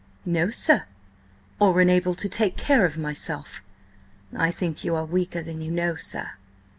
"No, 0.25 0.49
sir." 0.49 0.85
"Or 1.59 1.79
unable 1.79 2.15
to 2.15 2.27
take 2.27 2.57
care 2.57 2.85
of 2.85 2.97
myself?" 2.97 3.61
"I 4.35 4.49
think 4.49 4.83
ye 4.83 4.89
are 4.89 5.05
weaker 5.05 5.43
than 5.43 5.61
ye 5.61 5.69
know, 5.69 5.95
sir." 5.95 6.31